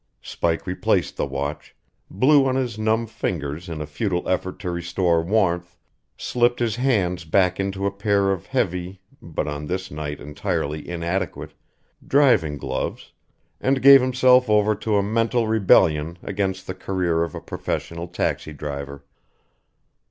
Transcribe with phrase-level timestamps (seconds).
[0.23, 1.75] Spike replaced the watch,
[2.09, 5.77] blew on his numb fingers in a futile effort to restore warmth,
[6.17, 11.53] slipped his hands back into a pair of heavy but, on this night, entirely inadequate
[12.03, 13.11] driving gloves,
[13.59, 18.53] and gave himself over to a mental rebellion against the career of a professional taxi
[18.53, 19.05] driver.